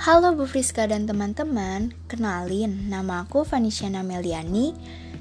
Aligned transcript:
Halo 0.00 0.32
Bu 0.32 0.48
Friska 0.48 0.88
dan 0.88 1.04
teman-teman, 1.04 1.92
kenalin 2.08 2.88
nama 2.88 3.28
aku 3.28 3.44
Vanisiana 3.44 4.00
Meliani 4.00 4.72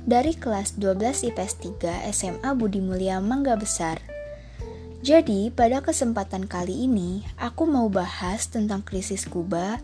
dari 0.07 0.31
kelas 0.31 0.79
12 0.79 1.35
IPS 1.35 1.53
3 1.83 2.07
SMA 2.15 2.47
Budi 2.55 2.79
Mulia 2.79 3.19
Mangga 3.19 3.59
Besar. 3.59 3.99
Jadi, 5.03 5.51
pada 5.51 5.83
kesempatan 5.83 6.47
kali 6.47 6.87
ini, 6.87 7.27
aku 7.35 7.67
mau 7.67 7.91
bahas 7.91 8.47
tentang 8.47 8.79
krisis 8.79 9.27
Kuba 9.27 9.83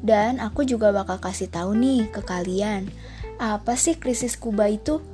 dan 0.00 0.40
aku 0.40 0.64
juga 0.64 0.88
bakal 0.88 1.20
kasih 1.20 1.52
tahu 1.52 1.76
nih 1.76 2.08
ke 2.08 2.24
kalian, 2.24 2.88
apa 3.36 3.76
sih 3.76 4.00
krisis 4.00 4.40
Kuba 4.40 4.72
itu? 4.72 5.04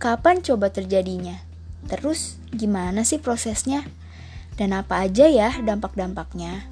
Kapan 0.00 0.40
coba 0.40 0.72
terjadinya? 0.72 1.36
Terus, 1.92 2.40
gimana 2.48 3.04
sih 3.04 3.20
prosesnya? 3.20 3.84
Dan 4.56 4.72
apa 4.72 5.04
aja 5.04 5.28
ya 5.28 5.60
dampak-dampaknya? 5.60 6.71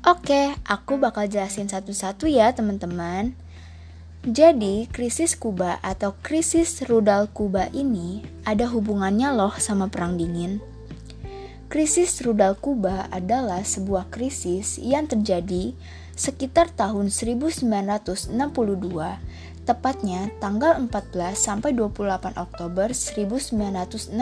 Oke, 0.00 0.56
aku 0.64 0.96
bakal 0.96 1.28
jelasin 1.28 1.68
satu-satu 1.68 2.24
ya 2.24 2.56
teman-teman. 2.56 3.36
Jadi, 4.24 4.88
krisis 4.88 5.36
Kuba 5.36 5.76
atau 5.84 6.16
krisis 6.24 6.80
rudal 6.88 7.28
Kuba 7.28 7.68
ini 7.76 8.24
ada 8.48 8.64
hubungannya 8.64 9.28
loh 9.36 9.52
sama 9.60 9.92
Perang 9.92 10.16
Dingin. 10.16 10.64
Krisis 11.68 12.16
rudal 12.24 12.56
Kuba 12.56 13.12
adalah 13.12 13.60
sebuah 13.60 14.08
krisis 14.08 14.80
yang 14.80 15.04
terjadi 15.04 15.76
sekitar 16.16 16.72
tahun 16.72 17.12
1962, 17.12 18.32
tepatnya 19.68 20.32
tanggal 20.40 20.80
14 20.80 21.36
sampai 21.36 21.76
28 21.76 22.40
Oktober 22.40 22.88
1962 22.96 24.16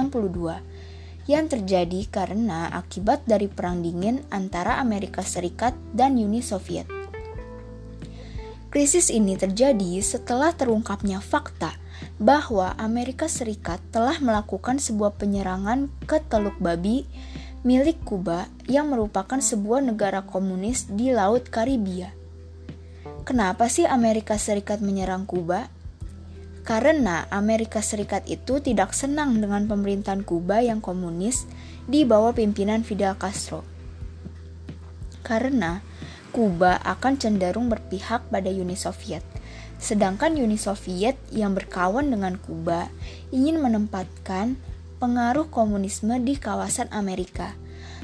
yang 1.28 1.46
terjadi 1.46 2.09
karena 2.09 2.73
akibat 2.73 3.23
dari 3.28 3.52
Perang 3.52 3.84
Dingin 3.84 4.24
antara 4.32 4.80
Amerika 4.80 5.20
Serikat 5.20 5.77
dan 5.92 6.16
Uni 6.16 6.41
Soviet. 6.41 6.89
Krisis 8.72 9.12
ini 9.12 9.36
terjadi 9.36 10.00
setelah 10.00 10.56
terungkapnya 10.56 11.20
fakta 11.20 11.77
bahwa 12.17 12.72
Amerika 12.80 13.28
Serikat 13.28 13.80
telah 13.92 14.17
melakukan 14.25 14.80
sebuah 14.80 15.20
penyerangan 15.20 15.92
ke 16.08 16.20
Teluk 16.25 16.56
Babi 16.61 17.05
milik 17.64 18.00
Kuba 18.05 18.48
yang 18.64 18.89
merupakan 18.89 19.41
sebuah 19.41 19.84
negara 19.84 20.24
komunis 20.24 20.89
di 20.89 21.12
Laut 21.12 21.52
Karibia. 21.52 22.12
Kenapa 23.28 23.69
sih 23.69 23.84
Amerika 23.84 24.41
Serikat 24.41 24.80
menyerang 24.80 25.28
Kuba? 25.28 25.69
Karena 26.69 27.24
Amerika 27.33 27.80
Serikat 27.80 28.28
itu 28.28 28.61
tidak 28.61 28.92
senang 28.92 29.41
dengan 29.41 29.64
pemerintahan 29.64 30.20
Kuba 30.20 30.61
yang 30.61 30.84
komunis 30.84 31.48
di 31.88 32.05
bawah 32.05 32.36
pimpinan 32.36 32.84
Fidel 32.84 33.16
Castro. 33.16 33.64
Karena 35.24 35.80
Kuba 36.28 36.77
akan 36.84 37.16
cenderung 37.16 37.72
berpihak 37.72 38.28
pada 38.28 38.52
Uni 38.52 38.77
Soviet, 38.77 39.24
sedangkan 39.80 40.36
Uni 40.36 40.61
Soviet 40.61 41.16
yang 41.33 41.56
berkawan 41.56 42.12
dengan 42.12 42.36
Kuba 42.36 42.92
ingin 43.33 43.64
menempatkan 43.64 44.61
pengaruh 45.00 45.48
komunisme 45.48 46.20
di 46.20 46.36
kawasan 46.36 46.92
Amerika, 46.92 47.56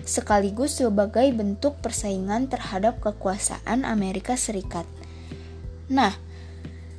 sekaligus 0.08 0.80
sebagai 0.80 1.28
bentuk 1.36 1.76
persaingan 1.84 2.48
terhadap 2.48 2.96
kekuasaan 3.04 3.84
Amerika 3.84 4.40
Serikat. 4.40 4.88
Nah, 5.92 6.16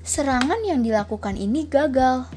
Serangan 0.06 0.62
yang 0.62 0.86
dilakukan 0.86 1.34
ini 1.34 1.66
gagal, 1.66 2.30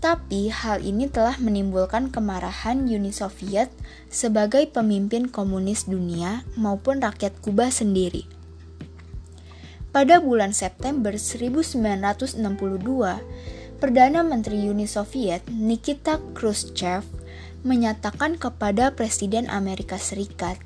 tapi 0.00 0.48
hal 0.48 0.80
ini 0.80 1.04
telah 1.04 1.36
menimbulkan 1.36 2.08
kemarahan 2.08 2.88
Uni 2.88 3.12
Soviet 3.12 3.68
sebagai 4.08 4.64
pemimpin 4.72 5.28
komunis 5.28 5.84
dunia 5.84 6.48
maupun 6.56 7.04
rakyat 7.04 7.36
Kuba 7.44 7.68
sendiri. 7.68 8.24
Pada 9.92 10.16
bulan 10.24 10.56
September 10.56 11.12
1962, 11.12 12.40
Perdana 13.76 14.24
Menteri 14.24 14.72
Uni 14.72 14.88
Soviet 14.88 15.44
Nikita 15.52 16.24
Khrushchev 16.32 17.04
menyatakan 17.68 18.40
kepada 18.40 18.96
Presiden 18.96 19.44
Amerika 19.52 20.00
Serikat 20.00 20.56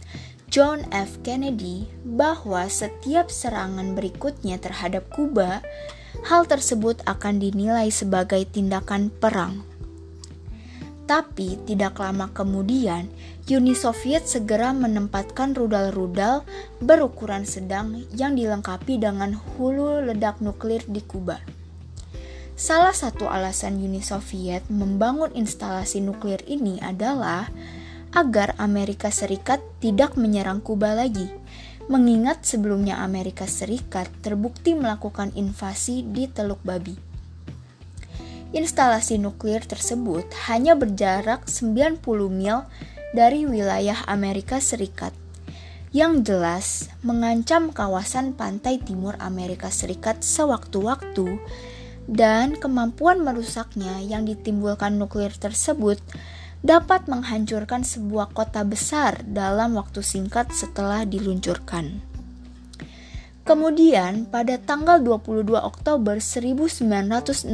John 0.54 0.86
F. 0.94 1.18
Kennedy 1.26 1.90
bahwa 2.06 2.70
setiap 2.70 3.26
serangan 3.26 3.98
berikutnya 3.98 4.62
terhadap 4.62 5.10
Kuba 5.10 5.66
hal 6.24 6.48
tersebut 6.48 7.04
akan 7.04 7.36
dinilai 7.36 7.92
sebagai 7.92 8.42
tindakan 8.48 9.12
perang. 9.12 9.60
Tapi 11.04 11.60
tidak 11.68 12.00
lama 12.00 12.32
kemudian, 12.32 13.12
Uni 13.44 13.76
Soviet 13.76 14.24
segera 14.24 14.72
menempatkan 14.72 15.52
rudal-rudal 15.52 16.48
berukuran 16.80 17.44
sedang 17.44 18.08
yang 18.16 18.32
dilengkapi 18.32 18.96
dengan 18.96 19.36
hulu 19.36 20.00
ledak 20.00 20.40
nuklir 20.40 20.80
di 20.88 21.04
Kuba. 21.04 21.44
Salah 22.56 22.96
satu 22.96 23.28
alasan 23.28 23.76
Uni 23.84 24.00
Soviet 24.00 24.64
membangun 24.72 25.28
instalasi 25.36 26.00
nuklir 26.00 26.40
ini 26.48 26.80
adalah 26.80 27.52
agar 28.16 28.56
Amerika 28.56 29.12
Serikat 29.12 29.60
tidak 29.84 30.16
menyerang 30.16 30.64
Kuba 30.64 30.96
lagi 30.96 31.43
mengingat 31.86 32.48
sebelumnya 32.48 33.00
Amerika 33.04 33.44
Serikat 33.44 34.08
terbukti 34.24 34.72
melakukan 34.72 35.32
invasi 35.36 36.00
di 36.00 36.24
Teluk 36.30 36.60
Babi. 36.64 36.96
Instalasi 38.54 39.18
nuklir 39.18 39.66
tersebut 39.66 40.30
hanya 40.46 40.78
berjarak 40.78 41.50
90 41.50 42.00
mil 42.30 42.62
dari 43.12 43.46
wilayah 43.46 43.98
Amerika 44.06 44.62
Serikat, 44.62 45.10
yang 45.94 46.26
jelas 46.26 46.90
mengancam 47.06 47.70
kawasan 47.70 48.34
pantai 48.34 48.82
timur 48.82 49.14
Amerika 49.22 49.70
Serikat 49.70 50.22
sewaktu-waktu 50.26 51.38
dan 52.10 52.58
kemampuan 52.58 53.22
merusaknya 53.22 54.02
yang 54.02 54.26
ditimbulkan 54.26 54.98
nuklir 54.98 55.30
tersebut 55.30 56.02
dapat 56.64 57.04
menghancurkan 57.12 57.84
sebuah 57.84 58.32
kota 58.32 58.64
besar 58.64 59.20
dalam 59.28 59.76
waktu 59.76 60.00
singkat 60.00 60.48
setelah 60.48 61.04
diluncurkan. 61.04 62.00
Kemudian, 63.44 64.24
pada 64.32 64.56
tanggal 64.56 65.04
22 65.04 65.60
Oktober 65.60 66.16
1962, 66.16 67.52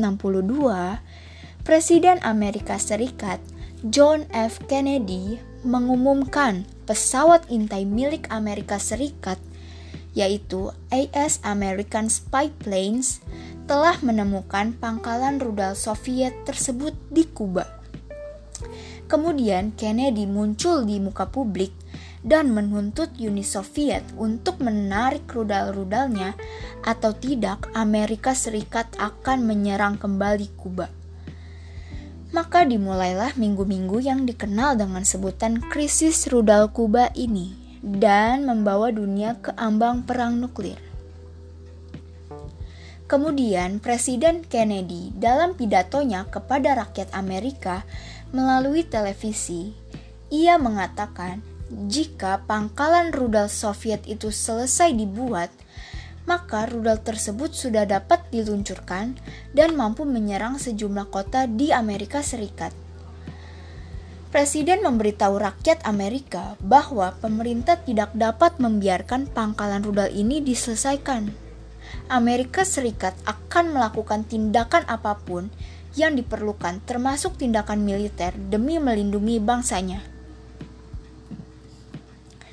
Presiden 1.66 2.22
Amerika 2.22 2.78
Serikat 2.78 3.42
John 3.82 4.30
F. 4.30 4.62
Kennedy 4.70 5.42
mengumumkan 5.66 6.62
pesawat 6.86 7.50
intai 7.50 7.82
milik 7.82 8.30
Amerika 8.30 8.78
Serikat 8.78 9.42
yaitu 10.14 10.70
AS 10.90 11.42
American 11.46 12.10
Spy 12.10 12.50
Planes 12.50 13.22
telah 13.70 13.98
menemukan 14.02 14.74
pangkalan 14.78 15.38
rudal 15.38 15.78
Soviet 15.78 16.34
tersebut 16.42 16.94
di 17.10 17.26
Kuba. 17.26 17.79
Kemudian 19.10 19.74
Kennedy 19.74 20.22
muncul 20.22 20.86
di 20.86 21.02
muka 21.02 21.26
publik 21.26 21.74
dan 22.22 22.54
menuntut 22.54 23.10
Uni 23.18 23.42
Soviet 23.42 24.06
untuk 24.14 24.62
menarik 24.62 25.26
rudal-rudalnya 25.26 26.38
atau 26.86 27.10
tidak 27.10 27.66
Amerika 27.74 28.38
Serikat 28.38 28.86
akan 29.02 29.50
menyerang 29.50 29.98
kembali 29.98 30.54
Kuba. 30.54 30.86
Maka 32.30 32.62
dimulailah 32.62 33.34
minggu-minggu 33.34 33.98
yang 33.98 34.22
dikenal 34.22 34.78
dengan 34.78 35.02
sebutan 35.02 35.58
krisis 35.58 36.30
rudal 36.30 36.70
Kuba 36.70 37.10
ini 37.18 37.58
dan 37.82 38.46
membawa 38.46 38.94
dunia 38.94 39.42
ke 39.42 39.50
ambang 39.58 40.06
perang 40.06 40.38
nuklir. 40.38 40.78
Kemudian 43.10 43.82
Presiden 43.82 44.46
Kennedy 44.46 45.10
dalam 45.18 45.58
pidatonya 45.58 46.30
kepada 46.30 46.78
rakyat 46.78 47.10
Amerika 47.10 47.82
melalui 48.30 48.86
televisi, 48.86 49.74
ia 50.30 50.58
mengatakan 50.58 51.42
jika 51.70 52.42
pangkalan 52.50 53.14
rudal 53.14 53.46
Soviet 53.46 54.02
itu 54.10 54.34
selesai 54.34 54.90
dibuat, 54.90 55.50
maka 56.26 56.66
rudal 56.66 56.98
tersebut 56.98 57.54
sudah 57.54 57.86
dapat 57.86 58.22
diluncurkan 58.30 59.18
dan 59.54 59.74
mampu 59.74 60.06
menyerang 60.06 60.58
sejumlah 60.58 61.10
kota 61.10 61.46
di 61.50 61.70
Amerika 61.74 62.22
Serikat. 62.22 62.74
Presiden 64.30 64.86
memberitahu 64.86 65.42
rakyat 65.42 65.82
Amerika 65.82 66.54
bahwa 66.62 67.18
pemerintah 67.18 67.82
tidak 67.82 68.14
dapat 68.14 68.62
membiarkan 68.62 69.26
pangkalan 69.26 69.82
rudal 69.82 70.06
ini 70.06 70.38
diselesaikan. 70.38 71.34
Amerika 72.06 72.62
Serikat 72.62 73.18
akan 73.26 73.74
melakukan 73.74 74.22
tindakan 74.22 74.86
apa 74.86 75.18
pun 75.18 75.50
yang 75.98 76.14
diperlukan 76.14 76.82
termasuk 76.86 77.38
tindakan 77.38 77.82
militer 77.82 78.34
demi 78.36 78.78
melindungi 78.78 79.42
bangsanya. 79.42 80.02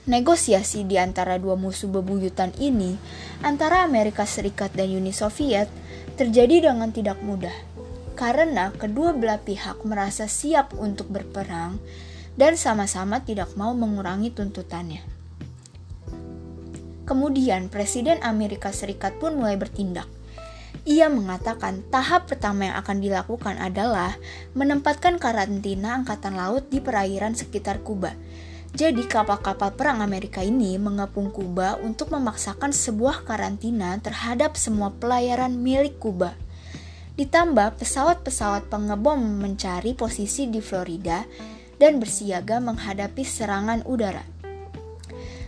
Negosiasi 0.08 0.88
di 0.88 0.96
antara 0.96 1.36
dua 1.36 1.60
musuh 1.60 1.92
bebuyutan 1.92 2.56
ini 2.64 2.96
antara 3.44 3.84
Amerika 3.84 4.24
Serikat 4.24 4.72
dan 4.72 4.88
Uni 4.88 5.12
Soviet 5.12 5.68
terjadi 6.16 6.72
dengan 6.72 6.96
tidak 6.96 7.20
mudah 7.20 7.54
karena 8.18 8.74
kedua 8.74 9.14
belah 9.14 9.38
pihak 9.38 9.86
merasa 9.86 10.26
siap 10.26 10.74
untuk 10.74 11.06
berperang 11.14 11.78
dan 12.34 12.58
sama-sama 12.58 13.22
tidak 13.22 13.54
mau 13.54 13.78
mengurangi 13.78 14.34
tuntutannya. 14.34 15.06
Kemudian 17.06 17.70
Presiden 17.70 18.20
Amerika 18.26 18.74
Serikat 18.74 19.16
pun 19.22 19.38
mulai 19.38 19.56
bertindak. 19.56 20.17
Ia 20.88 21.12
mengatakan 21.12 21.84
tahap 21.92 22.32
pertama 22.32 22.72
yang 22.72 22.80
akan 22.80 23.04
dilakukan 23.04 23.60
adalah 23.60 24.16
menempatkan 24.56 25.20
karantina 25.20 26.00
angkatan 26.00 26.40
laut 26.40 26.72
di 26.72 26.80
perairan 26.80 27.36
sekitar 27.36 27.84
Kuba. 27.84 28.16
Jadi 28.72 29.04
kapal-kapal 29.04 29.76
perang 29.76 30.00
Amerika 30.00 30.40
ini 30.40 30.80
mengepung 30.80 31.28
Kuba 31.36 31.76
untuk 31.84 32.16
memaksakan 32.16 32.72
sebuah 32.72 33.28
karantina 33.28 34.00
terhadap 34.00 34.56
semua 34.56 34.96
pelayaran 34.96 35.60
milik 35.60 36.00
Kuba. 36.00 36.40
Ditambah 37.20 37.84
pesawat-pesawat 37.84 38.72
pengebom 38.72 39.20
mencari 39.44 39.92
posisi 39.92 40.48
di 40.48 40.64
Florida 40.64 41.28
dan 41.76 42.00
bersiaga 42.00 42.64
menghadapi 42.64 43.28
serangan 43.28 43.84
udara. 43.84 44.37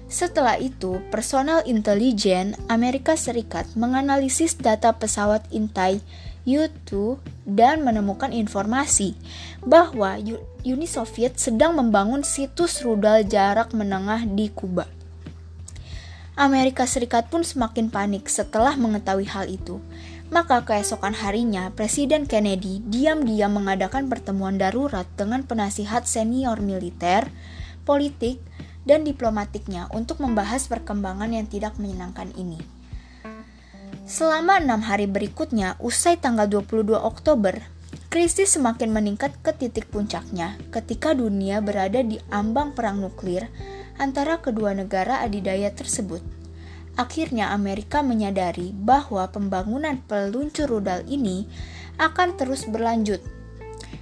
Setelah 0.10 0.58
itu, 0.58 0.98
personal 1.14 1.62
intelijen 1.70 2.58
Amerika 2.66 3.14
Serikat 3.14 3.70
menganalisis 3.78 4.58
data 4.58 4.90
pesawat 4.90 5.46
intai 5.54 6.02
U-2 6.50 7.22
dan 7.46 7.86
menemukan 7.86 8.34
informasi 8.34 9.14
bahwa 9.62 10.18
Uni 10.66 10.90
Soviet 10.90 11.38
sedang 11.38 11.78
membangun 11.78 12.26
situs 12.26 12.82
rudal 12.82 13.22
jarak 13.22 13.70
menengah 13.70 14.26
di 14.26 14.50
Kuba. 14.50 14.90
Amerika 16.34 16.90
Serikat 16.90 17.30
pun 17.30 17.46
semakin 17.46 17.94
panik 17.94 18.26
setelah 18.34 18.74
mengetahui 18.74 19.30
hal 19.30 19.46
itu. 19.46 19.78
Maka 20.34 20.66
keesokan 20.66 21.14
harinya, 21.14 21.70
Presiden 21.70 22.26
Kennedy 22.26 22.82
diam-diam 22.82 23.54
mengadakan 23.54 24.10
pertemuan 24.10 24.58
darurat 24.58 25.06
dengan 25.20 25.46
penasihat 25.46 26.10
senior 26.10 26.66
militer, 26.66 27.30
politik, 27.86 28.42
dan 28.88 29.04
diplomatiknya 29.04 29.88
untuk 29.92 30.24
membahas 30.24 30.68
perkembangan 30.68 31.32
yang 31.32 31.48
tidak 31.48 31.76
menyenangkan 31.80 32.32
ini. 32.36 32.60
Selama 34.10 34.58
enam 34.58 34.82
hari 34.82 35.06
berikutnya, 35.06 35.78
usai 35.78 36.18
tanggal 36.18 36.50
22 36.50 36.98
Oktober, 36.98 37.62
krisis 38.10 38.58
semakin 38.58 38.90
meningkat 38.90 39.38
ke 39.46 39.54
titik 39.54 39.86
puncaknya 39.94 40.58
ketika 40.74 41.14
dunia 41.14 41.62
berada 41.62 42.02
di 42.02 42.18
ambang 42.34 42.74
perang 42.74 43.06
nuklir 43.06 43.46
antara 44.02 44.42
kedua 44.42 44.74
negara 44.74 45.22
adidaya 45.22 45.70
tersebut. 45.70 46.26
Akhirnya 46.98 47.54
Amerika 47.54 48.02
menyadari 48.02 48.74
bahwa 48.74 49.30
pembangunan 49.30 50.02
peluncur 50.10 50.68
rudal 50.68 51.06
ini 51.06 51.46
akan 52.02 52.34
terus 52.34 52.66
berlanjut. 52.66 53.22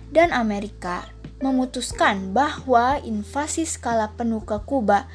Dan 0.08 0.32
Amerika 0.32 1.04
memutuskan 1.42 2.34
bahwa 2.34 2.98
invasi 3.02 3.66
skala 3.66 4.14
penuh 4.18 4.42
ke 4.42 4.58
Kuba 4.66 5.06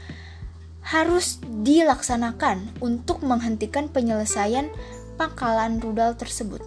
harus 0.82 1.38
dilaksanakan 1.46 2.82
untuk 2.82 3.22
menghentikan 3.22 3.86
penyelesaian 3.86 4.70
pangkalan 5.14 5.78
rudal 5.78 6.18
tersebut. 6.18 6.62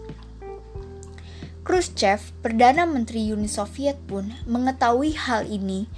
Khrushchev, 1.65 2.21
Perdana 2.45 2.85
Menteri 2.85 3.33
Uni 3.33 3.49
Soviet 3.49 3.97
pun 4.05 4.31
mengetahui 4.45 5.17
hal 5.17 5.49
ini 5.49 5.89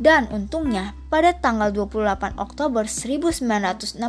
dan 0.00 0.26
untungnya 0.32 0.96
pada 1.12 1.36
tanggal 1.36 1.70
28 1.70 2.40
Oktober 2.40 2.88
1962, 2.88 4.00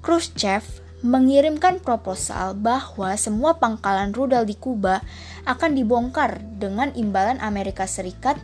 Khrushchev 0.00 0.81
mengirimkan 1.02 1.82
proposal 1.82 2.54
bahwa 2.54 3.10
semua 3.18 3.58
pangkalan 3.58 4.14
rudal 4.14 4.46
di 4.46 4.54
Kuba 4.54 5.02
akan 5.42 5.74
dibongkar 5.74 6.38
dengan 6.62 6.94
imbalan 6.94 7.42
Amerika 7.42 7.90
Serikat 7.90 8.38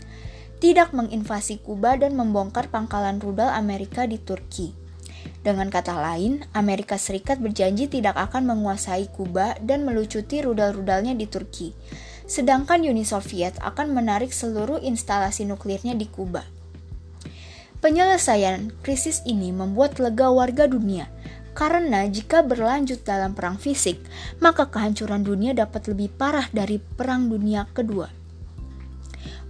tidak 0.59 0.91
menginvasi 0.91 1.63
Kuba 1.63 1.95
dan 1.95 2.19
membongkar 2.19 2.67
pangkalan 2.67 3.23
rudal 3.23 3.55
Amerika 3.55 4.11
di 4.11 4.19
Turki. 4.19 4.75
Dengan 5.39 5.71
kata 5.71 5.95
lain, 5.95 6.43
Amerika 6.51 6.99
Serikat 6.99 7.39
berjanji 7.39 7.87
tidak 7.87 8.19
akan 8.19 8.51
menguasai 8.51 9.07
Kuba 9.15 9.55
dan 9.63 9.87
melucuti 9.87 10.43
rudal-rudalnya 10.43 11.15
di 11.15 11.31
Turki. 11.31 11.71
Sedangkan 12.27 12.83
Uni 12.83 13.07
Soviet 13.07 13.55
akan 13.63 13.95
menarik 13.95 14.35
seluruh 14.35 14.83
instalasi 14.83 15.47
nuklirnya 15.47 15.95
di 15.95 16.11
Kuba. 16.11 16.43
Penyelesaian 17.79 18.75
krisis 18.83 19.23
ini 19.23 19.55
membuat 19.55 20.03
lega 20.03 20.27
warga 20.35 20.67
dunia 20.67 21.07
karena 21.59 22.07
jika 22.07 22.47
berlanjut 22.47 23.03
dalam 23.03 23.35
perang 23.35 23.59
fisik, 23.59 23.99
maka 24.39 24.71
kehancuran 24.71 25.27
dunia 25.27 25.59
dapat 25.59 25.91
lebih 25.91 26.07
parah 26.15 26.47
dari 26.55 26.79
Perang 26.79 27.27
Dunia 27.27 27.67
Kedua. 27.75 28.07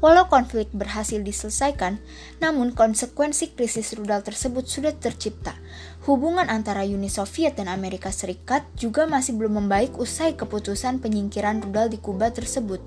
Walau 0.00 0.31
konflik 0.31 0.72
berhasil 0.72 1.20
diselesaikan, 1.20 2.00
namun 2.40 2.72
konsekuensi 2.72 3.52
krisis 3.52 3.93
rudal 3.93 4.25
tersebut 4.25 4.64
sudah 4.64 4.94
tercipta. 4.96 5.52
Hubungan 6.08 6.49
antara 6.49 6.87
Uni 6.87 7.12
Soviet 7.12 7.60
dan 7.60 7.69
Amerika 7.69 8.08
Serikat 8.08 8.64
juga 8.78 9.05
masih 9.05 9.37
belum 9.37 9.66
membaik 9.66 9.99
usai 10.00 10.32
keputusan 10.32 11.05
penyingkiran 11.05 11.60
rudal 11.60 11.93
di 11.93 12.00
Kuba 12.00 12.32
tersebut. 12.32 12.81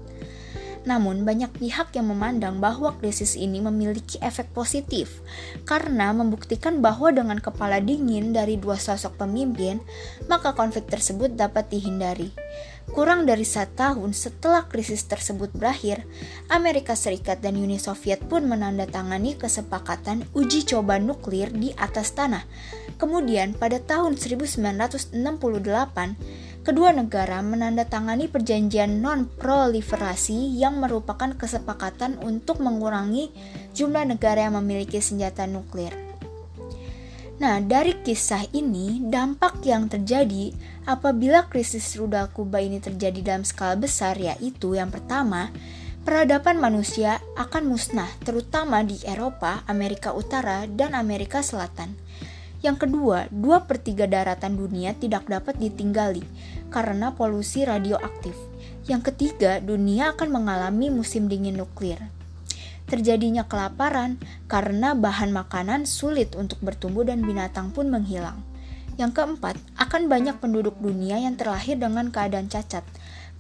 Namun, 0.81 1.21
banyak 1.21 1.53
pihak 1.61 1.93
yang 1.93 2.09
memandang 2.09 2.57
bahwa 2.57 2.97
krisis 2.97 3.37
ini 3.37 3.61
memiliki 3.61 4.17
efek 4.17 4.49
positif 4.51 5.21
karena 5.69 6.09
membuktikan 6.09 6.81
bahwa 6.81 7.13
dengan 7.13 7.37
kepala 7.37 7.77
dingin 7.77 8.33
dari 8.33 8.57
dua 8.57 8.81
sosok 8.81 9.21
pemimpin, 9.21 9.77
maka 10.25 10.57
konflik 10.57 10.89
tersebut 10.89 11.37
dapat 11.37 11.69
dihindari. 11.69 12.33
Kurang 12.91 13.23
dari 13.23 13.47
satu 13.47 13.71
tahun 13.71 14.11
setelah 14.11 14.67
krisis 14.67 15.07
tersebut 15.07 15.53
berakhir, 15.55 16.03
Amerika 16.51 16.91
Serikat 16.97 17.39
dan 17.39 17.55
Uni 17.55 17.79
Soviet 17.79 18.19
pun 18.27 18.43
menandatangani 18.49 19.39
kesepakatan 19.39 20.27
uji 20.35 20.67
coba 20.67 20.99
nuklir 20.99 21.53
di 21.55 21.71
atas 21.79 22.11
tanah. 22.17 22.43
Kemudian 22.99 23.55
pada 23.55 23.79
tahun 23.79 24.19
1968, 24.19 25.13
kedua 26.61 26.93
negara 26.93 27.41
menandatangani 27.41 28.29
perjanjian 28.29 29.01
non-proliferasi 29.01 30.57
yang 30.61 30.77
merupakan 30.77 31.33
kesepakatan 31.33 32.21
untuk 32.21 32.61
mengurangi 32.61 33.33
jumlah 33.73 34.05
negara 34.05 34.45
yang 34.45 34.61
memiliki 34.61 35.01
senjata 35.01 35.49
nuklir. 35.49 35.93
Nah, 37.41 37.57
dari 37.57 37.97
kisah 38.05 38.45
ini, 38.53 39.01
dampak 39.01 39.65
yang 39.65 39.89
terjadi 39.89 40.53
apabila 40.85 41.49
krisis 41.49 41.97
rudal 41.97 42.29
Kuba 42.29 42.61
ini 42.61 42.77
terjadi 42.77 43.33
dalam 43.33 43.41
skala 43.41 43.73
besar 43.73 44.13
yaitu 44.13 44.77
yang 44.77 44.93
pertama, 44.93 45.49
peradaban 46.05 46.61
manusia 46.61 47.17
akan 47.33 47.73
musnah 47.73 48.13
terutama 48.21 48.85
di 48.85 49.01
Eropa, 49.09 49.65
Amerika 49.65 50.13
Utara, 50.13 50.69
dan 50.69 50.93
Amerika 50.93 51.41
Selatan. 51.41 51.97
Yang 52.61 52.85
kedua, 52.85 53.25
dua 53.33 53.65
per 53.65 53.81
tiga 53.81 54.05
daratan 54.05 54.53
dunia 54.53 54.93
tidak 54.93 55.25
dapat 55.25 55.57
ditinggali 55.57 56.21
karena 56.69 57.09
polusi 57.17 57.65
radioaktif. 57.65 58.37
Yang 58.85 59.13
ketiga, 59.13 59.57
dunia 59.57 60.13
akan 60.13 60.29
mengalami 60.29 60.93
musim 60.93 61.25
dingin 61.25 61.57
nuklir. 61.57 61.97
Terjadinya 62.85 63.49
kelaparan 63.49 64.21
karena 64.45 64.93
bahan 64.93 65.33
makanan 65.33 65.89
sulit 65.89 66.37
untuk 66.37 66.61
bertumbuh 66.61 67.01
dan 67.01 67.25
binatang 67.25 67.73
pun 67.73 67.89
menghilang. 67.89 68.45
Yang 68.93 69.17
keempat, 69.17 69.57
akan 69.81 70.05
banyak 70.05 70.37
penduduk 70.37 70.77
dunia 70.77 71.17
yang 71.17 71.33
terlahir 71.33 71.81
dengan 71.81 72.13
keadaan 72.13 72.45
cacat 72.45 72.85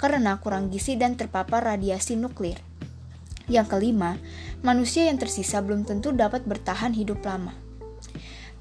karena 0.01 0.41
kurang 0.41 0.73
gizi 0.73 0.97
dan 0.97 1.13
terpapar 1.13 1.61
radiasi 1.61 2.17
nuklir. 2.17 2.57
Yang 3.45 3.77
kelima, 3.77 4.17
manusia 4.65 5.05
yang 5.05 5.21
tersisa 5.21 5.61
belum 5.61 5.85
tentu 5.85 6.09
dapat 6.09 6.41
bertahan 6.49 6.97
hidup 6.97 7.21
lama. 7.21 7.60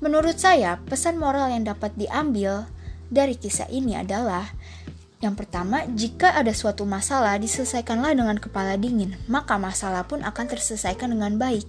Menurut 0.00 0.40
saya, 0.40 0.80
pesan 0.88 1.20
moral 1.20 1.52
yang 1.52 1.68
dapat 1.68 1.92
diambil 1.92 2.64
dari 3.12 3.36
kisah 3.36 3.68
ini 3.68 4.00
adalah 4.00 4.48
yang 5.20 5.36
pertama, 5.36 5.84
jika 5.92 6.32
ada 6.32 6.56
suatu 6.56 6.88
masalah, 6.88 7.36
diselesaikanlah 7.36 8.16
dengan 8.16 8.40
kepala 8.40 8.80
dingin, 8.80 9.12
maka 9.28 9.60
masalah 9.60 10.08
pun 10.08 10.24
akan 10.24 10.46
terselesaikan 10.48 11.12
dengan 11.12 11.36
baik. 11.36 11.68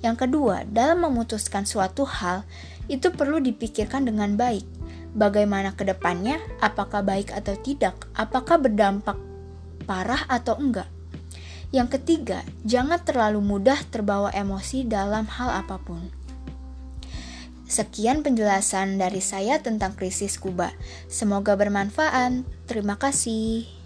Yang 0.00 0.24
kedua, 0.24 0.64
dalam 0.64 1.04
memutuskan 1.04 1.68
suatu 1.68 2.08
hal, 2.08 2.48
itu 2.88 3.12
perlu 3.12 3.36
dipikirkan 3.44 4.08
dengan 4.08 4.32
baik. 4.40 4.64
Bagaimana 5.12 5.76
ke 5.76 5.84
depannya, 5.84 6.40
apakah 6.64 7.04
baik 7.04 7.36
atau 7.36 7.52
tidak, 7.60 8.08
apakah 8.16 8.56
berdampak 8.56 9.20
parah 9.84 10.24
atau 10.32 10.56
enggak. 10.56 10.88
Yang 11.76 12.00
ketiga, 12.00 12.40
jangan 12.64 13.04
terlalu 13.04 13.44
mudah 13.44 13.76
terbawa 13.92 14.32
emosi 14.32 14.88
dalam 14.88 15.28
hal 15.28 15.52
apa 15.52 15.76
pun. 15.76 16.19
Sekian 17.70 18.26
penjelasan 18.26 18.98
dari 18.98 19.22
saya 19.22 19.62
tentang 19.62 19.94
krisis 19.94 20.42
Kuba. 20.42 20.74
Semoga 21.06 21.54
bermanfaat. 21.54 22.42
Terima 22.66 22.98
kasih. 22.98 23.79